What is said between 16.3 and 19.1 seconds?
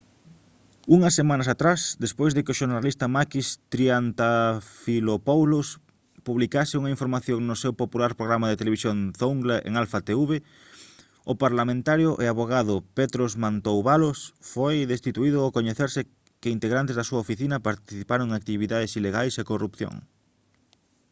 que integrantes da súa oficina participaron en actividades